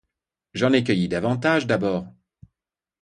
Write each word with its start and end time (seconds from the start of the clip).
J’en 0.55 0.73
ai 0.73 0.83
cueilli 0.83 1.09
davantage, 1.09 1.67
d’abord! 1.67 2.07